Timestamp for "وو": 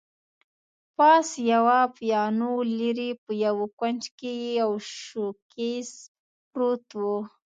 6.99-7.17